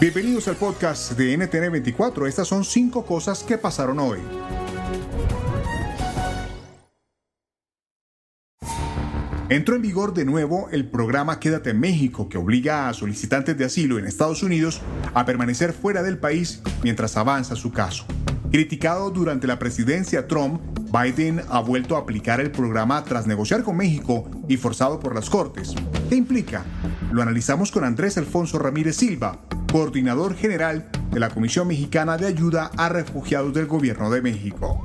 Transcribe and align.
Bienvenidos 0.00 0.48
al 0.48 0.56
podcast 0.56 1.12
de 1.12 1.36
NTN 1.36 1.72
24. 1.72 2.26
Estas 2.26 2.48
son 2.48 2.64
cinco 2.64 3.04
cosas 3.04 3.42
que 3.42 3.58
pasaron 3.58 3.98
hoy. 3.98 4.18
Entró 9.50 9.76
en 9.76 9.82
vigor 9.82 10.14
de 10.14 10.24
nuevo 10.24 10.70
el 10.72 10.88
programa 10.88 11.38
Quédate 11.38 11.68
en 11.68 11.80
México, 11.80 12.30
que 12.30 12.38
obliga 12.38 12.88
a 12.88 12.94
solicitantes 12.94 13.58
de 13.58 13.66
asilo 13.66 13.98
en 13.98 14.06
Estados 14.06 14.42
Unidos 14.42 14.80
a 15.12 15.26
permanecer 15.26 15.74
fuera 15.74 16.02
del 16.02 16.16
país 16.16 16.62
mientras 16.82 17.18
avanza 17.18 17.54
su 17.54 17.70
caso. 17.70 18.06
Criticado 18.50 19.10
durante 19.10 19.46
la 19.46 19.58
presidencia 19.58 20.26
Trump, 20.26 20.62
Biden 20.90 21.42
ha 21.50 21.60
vuelto 21.60 21.96
a 21.96 22.00
aplicar 22.00 22.40
el 22.40 22.50
programa 22.50 23.04
tras 23.04 23.26
negociar 23.26 23.64
con 23.64 23.76
México 23.76 24.30
y 24.48 24.56
forzado 24.56 24.98
por 24.98 25.14
las 25.14 25.28
Cortes. 25.28 25.74
¿Qué 26.08 26.16
implica? 26.16 26.64
Lo 27.12 27.20
analizamos 27.20 27.70
con 27.70 27.84
Andrés 27.84 28.16
Alfonso 28.16 28.58
Ramírez 28.58 28.96
Silva, 28.96 29.38
coordinador 29.70 30.34
general 30.34 30.90
de 31.12 31.20
la 31.20 31.30
Comisión 31.30 31.68
Mexicana 31.68 32.16
de 32.16 32.26
Ayuda 32.26 32.72
a 32.76 32.88
Refugiados 32.88 33.54
del 33.54 33.66
Gobierno 33.66 34.10
de 34.10 34.20
México. 34.20 34.82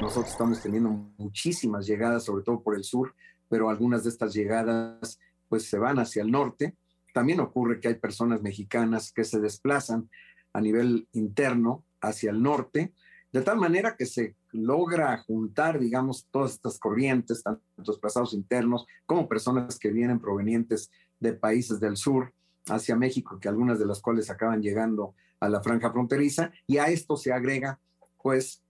Nosotros 0.00 0.32
estamos 0.32 0.60
teniendo 0.60 0.90
muchísimas 1.16 1.86
llegadas, 1.86 2.24
sobre 2.24 2.42
todo 2.42 2.60
por 2.60 2.74
el 2.74 2.82
sur, 2.82 3.14
pero 3.48 3.70
algunas 3.70 4.02
de 4.02 4.10
estas 4.10 4.34
llegadas 4.34 5.20
pues 5.48 5.68
se 5.70 5.78
van 5.78 6.00
hacia 6.00 6.22
el 6.22 6.30
norte. 6.32 6.76
También 7.14 7.38
ocurre 7.38 7.78
que 7.78 7.86
hay 7.86 7.94
personas 7.94 8.42
mexicanas 8.42 9.12
que 9.12 9.22
se 9.22 9.38
desplazan 9.38 10.10
a 10.52 10.60
nivel 10.60 11.06
interno 11.12 11.84
hacia 12.00 12.32
el 12.32 12.42
norte, 12.42 12.94
de 13.32 13.42
tal 13.42 13.58
manera 13.58 13.94
que 13.96 14.06
se 14.06 14.34
logra 14.50 15.16
juntar, 15.18 15.78
digamos, 15.78 16.26
todas 16.32 16.52
estas 16.54 16.80
corrientes, 16.80 17.44
tanto 17.44 17.62
desplazados 17.76 18.34
internos 18.34 18.86
como 19.06 19.28
personas 19.28 19.78
que 19.78 19.90
vienen 19.90 20.18
provenientes 20.18 20.90
de 21.20 21.34
países 21.34 21.78
del 21.78 21.96
sur 21.96 22.32
hacia 22.70 22.96
México, 22.96 23.38
que 23.40 23.48
algunas 23.48 23.78
de 23.78 23.86
las 23.86 24.00
cuales 24.00 24.30
acaban 24.30 24.62
llegando 24.62 25.14
a 25.40 25.48
la 25.48 25.62
franja 25.62 25.90
fronteriza, 25.90 26.50
y 26.66 26.78
a 26.78 26.86
esto 26.86 27.16
se 27.16 27.32
agrega, 27.32 27.80
pues, 28.22 28.62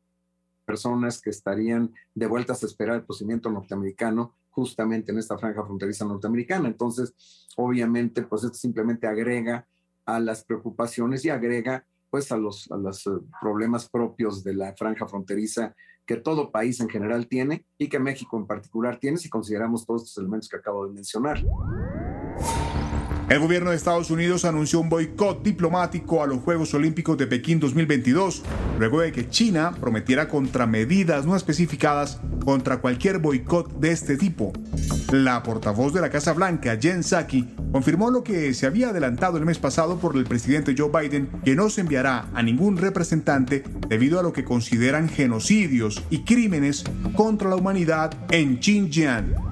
personas 0.65 1.21
que 1.23 1.31
estarían 1.31 1.95
de 2.15 2.27
vueltas 2.27 2.63
a 2.63 2.67
esperar 2.67 2.97
el 2.97 3.05
procedimiento 3.05 3.51
norteamericano 3.51 4.35
justamente 4.51 5.13
en 5.13 5.19
esta 5.19 5.39
franja 5.39 5.65
fronteriza 5.65 6.05
norteamericana. 6.05 6.69
Entonces, 6.69 7.15
obviamente, 7.57 8.23
pues 8.23 8.45
esto 8.45 8.57
simplemente 8.57 9.07
agrega 9.07 9.67
a 10.05 10.21
las 10.21 10.45
preocupaciones 10.45 11.25
y 11.25 11.31
agrega 11.31 11.87
pues 12.11 12.33
a 12.33 12.37
los, 12.37 12.71
a 12.71 12.77
los 12.77 13.07
eh, 13.07 13.11
problemas 13.41 13.89
propios 13.89 14.43
de 14.43 14.55
la 14.55 14.75
franja 14.75 15.07
fronteriza 15.07 15.75
que 16.07 16.17
todo 16.17 16.51
país 16.51 16.81
en 16.81 16.89
general 16.89 17.29
tiene 17.29 17.67
y 17.77 17.89
que 17.89 17.99
México 17.99 18.39
en 18.39 18.47
particular 18.47 18.99
tiene 18.99 19.19
si 19.19 19.29
consideramos 19.29 19.87
todos 19.87 20.05
estos 20.05 20.19
elementos 20.19 20.49
que 20.49 20.57
acabo 20.57 20.87
de 20.87 20.95
mencionar. 20.95 21.45
El 23.29 23.41
gobierno 23.41 23.71
de 23.71 23.77
Estados 23.77 24.11
Unidos 24.11 24.47
anunció 24.47 24.81
un 24.81 24.89
boicot 24.89 25.43
diplomático 25.43 26.23
a 26.23 26.27
los 26.27 26.39
Juegos 26.39 26.73
Olímpicos 26.73 27.19
de 27.19 27.27
Pekín 27.27 27.61
2022, 27.61 28.43
luego 28.79 29.03
de 29.03 29.13
que 29.13 29.29
China 29.29 29.75
prometiera 29.79 30.29
contramedidas 30.29 31.27
no 31.27 31.37
especificadas 31.37 32.21
contra 32.43 32.79
cualquier 32.79 33.19
boicot 33.19 33.79
de 33.81 33.93
este 33.93 34.17
tipo. 34.17 34.55
La 35.13 35.43
portavoz 35.43 35.93
de 35.93 36.01
la 36.01 36.09
Casa 36.09 36.33
Blanca, 36.33 36.79
Jen 36.81 37.03
Psaki, 37.03 37.55
confirmó 37.71 38.11
lo 38.11 38.25
que 38.25 38.55
se 38.55 38.65
había 38.65 38.89
adelantado 38.89 39.37
el 39.37 39.45
mes 39.45 39.59
pasado 39.59 39.99
por 39.99 40.17
el 40.17 40.25
presidente 40.25 40.75
Joe 40.77 40.91
Biden, 40.91 41.29
que 41.45 41.55
no 41.55 41.69
se 41.69 41.83
enviará 41.83 42.31
a 42.33 42.43
ningún 42.43 42.79
representante 42.79 43.63
debido 43.89 44.19
a 44.19 44.23
lo 44.23 44.33
que 44.33 44.45
consideran 44.45 45.11
genocidios 45.11 46.03
y 46.09 46.25
crímenes 46.25 46.83
contra 47.15 47.51
la 47.51 47.57
humanidad 47.57 48.15
en 48.31 48.59
Xinjiang. 48.59 49.48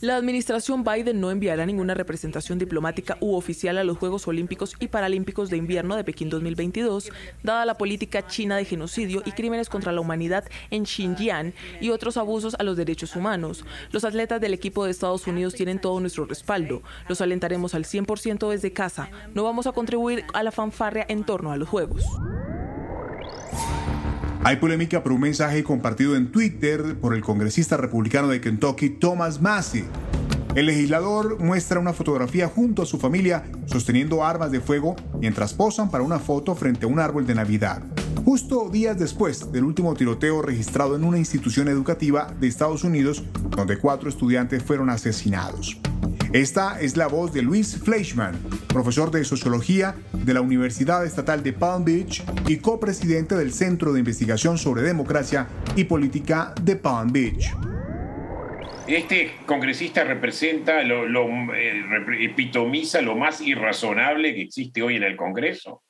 La 0.00 0.16
administración 0.16 0.84
Biden 0.84 1.20
no 1.20 1.30
enviará 1.30 1.66
ninguna 1.66 1.92
representación 1.92 2.58
diplomática 2.58 3.18
u 3.20 3.34
oficial 3.34 3.76
a 3.76 3.84
los 3.84 3.98
Juegos 3.98 4.26
Olímpicos 4.26 4.74
y 4.80 4.88
Paralímpicos 4.88 5.50
de 5.50 5.58
Invierno 5.58 5.96
de 5.96 6.04
Pekín 6.04 6.30
2022, 6.30 7.10
dada 7.42 7.66
la 7.66 7.76
política 7.76 8.26
china 8.26 8.56
de 8.56 8.64
genocidio 8.64 9.22
y 9.26 9.32
crímenes 9.32 9.68
contra 9.68 9.92
la 9.92 10.00
humanidad 10.00 10.44
en 10.70 10.86
Xinjiang 10.86 11.52
y 11.80 11.90
otros 11.90 12.16
abusos 12.16 12.56
a 12.58 12.62
los 12.62 12.78
derechos 12.78 13.16
humanos. 13.16 13.66
Los 13.90 14.04
atletas 14.04 14.40
del 14.40 14.54
equipo 14.54 14.84
de 14.84 14.92
Estados 14.92 15.26
Unidos 15.26 15.54
tienen 15.54 15.78
todo 15.78 16.00
nuestro 16.00 16.24
respaldo. 16.24 16.82
Los 17.08 17.20
alentaremos 17.20 17.74
al 17.74 17.84
100% 17.84 18.48
desde 18.50 18.72
casa. 18.72 19.10
No 19.34 19.44
vamos 19.44 19.66
a 19.66 19.72
contribuir 19.72 20.24
a 20.32 20.42
la 20.42 20.52
fanfarria 20.52 21.04
en 21.08 21.24
torno 21.24 21.52
a 21.52 21.56
los 21.58 21.68
Juegos. 21.68 22.04
Hay 24.44 24.56
polémica 24.56 25.04
por 25.04 25.12
un 25.12 25.20
mensaje 25.20 25.62
compartido 25.62 26.16
en 26.16 26.32
Twitter 26.32 26.96
por 27.00 27.14
el 27.14 27.22
congresista 27.22 27.76
republicano 27.76 28.26
de 28.26 28.40
Kentucky, 28.40 28.90
Thomas 28.90 29.40
Massey. 29.40 29.84
El 30.56 30.66
legislador 30.66 31.38
muestra 31.38 31.78
una 31.78 31.92
fotografía 31.92 32.48
junto 32.48 32.82
a 32.82 32.86
su 32.86 32.98
familia 32.98 33.44
sosteniendo 33.66 34.24
armas 34.24 34.50
de 34.50 34.60
fuego 34.60 34.96
mientras 35.20 35.54
posan 35.54 35.92
para 35.92 36.02
una 36.02 36.18
foto 36.18 36.56
frente 36.56 36.86
a 36.86 36.88
un 36.88 36.98
árbol 36.98 37.24
de 37.24 37.36
Navidad. 37.36 37.84
Justo 38.24 38.68
días 38.68 38.98
después 38.98 39.52
del 39.52 39.62
último 39.62 39.94
tiroteo 39.94 40.42
registrado 40.42 40.96
en 40.96 41.04
una 41.04 41.18
institución 41.18 41.68
educativa 41.68 42.34
de 42.40 42.48
Estados 42.48 42.82
Unidos 42.82 43.22
donde 43.50 43.78
cuatro 43.78 44.08
estudiantes 44.08 44.60
fueron 44.64 44.90
asesinados. 44.90 45.80
Esta 46.32 46.80
es 46.80 46.96
la 46.96 47.08
voz 47.08 47.34
de 47.34 47.42
Luis 47.42 47.78
Fleischman, 47.84 48.32
profesor 48.66 49.10
de 49.10 49.22
Sociología 49.22 49.94
de 50.14 50.32
la 50.32 50.40
Universidad 50.40 51.04
Estatal 51.04 51.42
de 51.42 51.52
Palm 51.52 51.84
Beach 51.84 52.22
y 52.48 52.56
copresidente 52.56 53.34
del 53.34 53.52
Centro 53.52 53.92
de 53.92 53.98
Investigación 53.98 54.56
sobre 54.56 54.80
Democracia 54.80 55.46
y 55.76 55.84
Política 55.84 56.54
de 56.62 56.76
Palm 56.76 57.12
Beach. 57.12 57.50
Este 58.86 59.32
congresista 59.44 60.04
representa, 60.04 60.82
lo, 60.82 61.26
eh, 61.54 61.84
epitomiza 62.20 63.02
lo 63.02 63.14
más 63.14 63.42
irrazonable 63.42 64.34
que 64.34 64.40
existe 64.40 64.80
hoy 64.80 64.96
en 64.96 65.02
el 65.02 65.16
Congreso. 65.16 65.82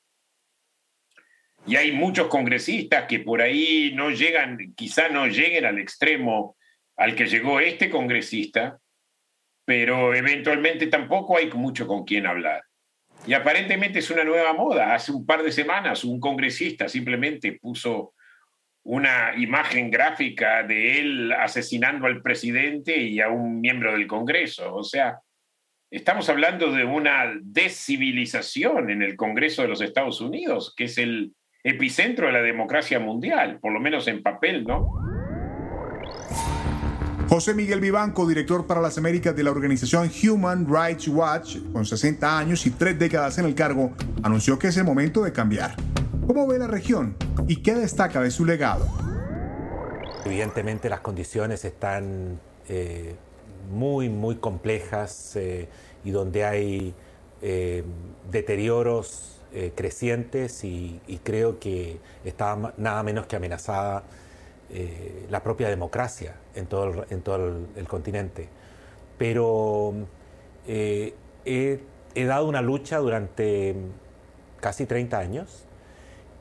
Y 1.65 1.77
hay 1.77 1.93
muchos 1.93 2.27
congresistas 2.27 3.05
que 3.07 3.19
por 3.19 3.41
ahí 3.41 3.93
no 3.95 4.09
llegan, 4.09 4.57
quizá 4.75 5.07
no 5.07 5.25
lleguen 5.25 5.63
al 5.63 5.79
extremo 5.79 6.57
al 6.97 7.15
que 7.15 7.27
llegó 7.27 7.61
este 7.61 7.89
congresista, 7.89 8.77
pero 9.65 10.13
eventualmente 10.13 10.87
tampoco 10.87 11.37
hay 11.37 11.49
mucho 11.51 11.87
con 11.87 12.03
quien 12.03 12.25
hablar. 12.25 12.63
Y 13.25 13.33
aparentemente 13.33 13.99
es 13.99 14.09
una 14.09 14.23
nueva 14.23 14.53
moda. 14.53 14.93
Hace 14.93 15.11
un 15.11 15.25
par 15.25 15.43
de 15.43 15.51
semanas 15.51 16.03
un 16.03 16.19
congresista 16.19 16.89
simplemente 16.89 17.53
puso 17.53 18.13
una 18.83 19.33
imagen 19.37 19.89
gráfica 19.89 20.63
de 20.63 20.99
él 20.99 21.31
asesinando 21.31 22.05
al 22.05 22.21
presidente 22.21 22.97
y 22.97 23.21
a 23.21 23.29
un 23.29 23.61
miembro 23.61 23.93
del 23.93 24.07
Congreso. 24.07 24.75
O 24.75 24.83
sea, 24.83 25.19
estamos 25.89 26.27
hablando 26.27 26.71
de 26.71 26.83
una 26.83 27.33
descivilización 27.41 28.89
en 28.89 29.01
el 29.01 29.15
Congreso 29.15 29.61
de 29.61 29.69
los 29.69 29.81
Estados 29.81 30.19
Unidos, 30.19 30.73
que 30.75 30.85
es 30.85 30.97
el 30.97 31.33
epicentro 31.63 32.27
de 32.27 32.33
la 32.33 32.41
democracia 32.41 32.99
mundial, 32.99 33.59
por 33.61 33.71
lo 33.71 33.79
menos 33.79 34.09
en 34.09 34.21
papel, 34.21 34.65
¿no? 34.65 34.91
José 37.33 37.55
Miguel 37.55 37.79
Vivanco, 37.79 38.27
director 38.27 38.67
para 38.67 38.79
las 38.79 38.99
Américas 38.99 39.35
de 39.35 39.41
la 39.41 39.49
organización 39.49 40.11
Human 40.23 40.67
Rights 40.69 41.07
Watch, 41.07 41.57
con 41.73 41.83
60 41.83 42.37
años 42.37 42.63
y 42.67 42.69
tres 42.69 42.99
décadas 42.99 43.39
en 43.39 43.45
el 43.45 43.55
cargo, 43.55 43.91
anunció 44.21 44.59
que 44.59 44.67
es 44.67 44.77
el 44.77 44.83
momento 44.83 45.23
de 45.23 45.33
cambiar. 45.33 45.75
¿Cómo 46.27 46.45
ve 46.45 46.59
la 46.59 46.67
región 46.67 47.15
y 47.47 47.63
qué 47.63 47.73
destaca 47.73 48.21
de 48.21 48.29
su 48.29 48.45
legado? 48.45 48.87
Evidentemente 50.23 50.89
las 50.89 50.99
condiciones 50.99 51.65
están 51.65 52.39
eh, 52.69 53.15
muy, 53.71 54.09
muy 54.09 54.35
complejas 54.35 55.35
y 56.05 56.11
donde 56.11 56.45
hay 56.45 56.93
deterioros 58.29 59.41
crecientes 59.73 60.63
y, 60.63 61.01
creo 61.23 61.59
que 61.59 61.97
está 62.23 62.75
nada 62.77 63.01
menos 63.01 63.25
que 63.25 63.35
amenazada 63.37 64.03
la 65.29 65.43
propia 65.43 65.69
democracia 65.69 66.35
en 66.55 66.65
todo 66.65 67.41
el 67.75 67.87
continente 67.87 68.49
pero 69.17 69.93
eh, 70.67 71.13
he, 71.45 72.25
dado 72.25 72.47
una 72.47 72.61
lucha 72.61 72.97
durante 72.97 73.75
casi 74.59 74.85
30 74.85 75.17
años 75.17 75.65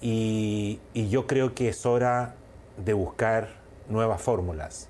y, 0.00 0.80
yo 0.94 1.26
creo 1.26 1.54
que 1.54 1.68
es 1.68 1.86
hora 1.86 2.34
de 2.76 2.92
buscar 2.92 3.50
nuevas 3.88 4.20
fórmulas. 4.20 4.88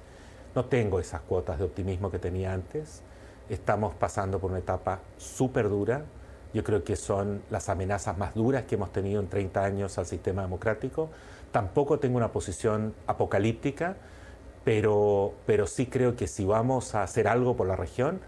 No 0.55 0.65
tengo 0.67 1.01
esas 1.01 1.21
cuotas 1.23 1.59
de 1.59 1.65
optimismo 1.65 2.11
que 2.11 2.19
tenía 2.19 2.53
antes. 2.53 3.03
Estamos 3.49 3.95
pasando 3.95 4.39
por 4.39 4.51
una 4.51 4.61
etapa 4.61 5.01
súper 5.19 5.69
dura. 5.69 6.05
Yo 6.55 6.63
creo 6.65 6.85
que 6.85 6.97
son 6.97 7.43
las 7.51 7.69
amenazas 7.69 8.19
más 8.19 8.35
duras 8.35 8.65
que 8.65 8.75
hemos 8.75 8.93
tenido 8.93 9.21
en 9.21 9.29
30 9.29 9.65
años 9.65 9.99
al 9.99 10.07
sistema 10.07 10.43
democrático. 10.43 11.11
Tampoco 11.51 11.99
tengo 11.99 12.17
una 12.17 12.33
posición 12.33 12.95
apocalíptica, 13.07 13.97
pero, 14.65 15.35
pero 15.47 15.67
sí 15.67 15.87
creo 15.87 16.15
que 16.17 16.27
si 16.27 16.45
vamos 16.45 16.95
a 16.95 17.03
hacer 17.03 17.29
algo 17.29 17.57
por 17.57 17.67
la 17.67 17.77
región, 17.77 18.21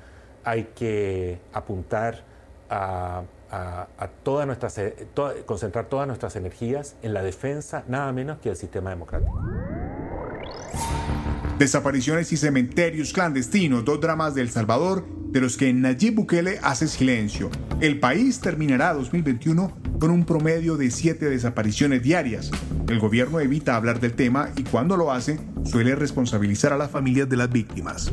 hay 0.44 0.65
que 0.75 1.38
apuntar 1.53 2.23
a, 2.71 3.23
todas 4.23 4.47
nuestras, 4.47 4.81
concentrar 5.47 5.87
todas 5.87 6.06
nuestras 6.06 6.35
energías 6.35 6.97
en 7.03 7.15
la 7.15 7.23
defensa 7.23 7.85
nada 7.87 8.11
menos 8.12 8.38
que 8.38 8.49
del 8.49 8.59
sistema 8.59 8.91
democrático. 8.91 9.41
Desapariciones 11.59 12.32
y 12.32 12.37
cementerios 12.37 13.12
clandestinos, 13.12 13.85
dos 13.85 14.00
dramas 14.00 14.35
de 14.35 14.41
El 14.41 14.50
Salvador, 14.50 15.05
de 15.34 15.40
los 15.40 15.56
que 15.56 15.72
Nayib 15.72 16.14
Bukele 16.14 16.60
hace 16.62 16.86
silencio. 16.86 17.50
El 17.81 17.98
país 17.98 18.38
terminará 18.38 18.94
2021 18.94 19.76
con 19.98 20.12
un 20.12 20.25
promedio 20.25 20.76
de 20.76 20.92
siete 20.92 21.28
desapariciones 21.28 22.04
diarias. 22.04 22.52
El 22.88 23.00
gobierno 23.00 23.40
evita 23.40 23.75
hablar 23.75 23.98
del 23.98 24.12
tema 24.12 24.50
y 24.56 24.62
cuando 24.62 24.96
lo 24.96 25.10
hace, 25.10 25.40
suele 25.64 25.96
responsabilizar 25.96 26.72
a 26.72 26.78
las 26.78 26.92
familias 26.92 27.28
de 27.28 27.36
las 27.36 27.50
víctimas. 27.50 28.12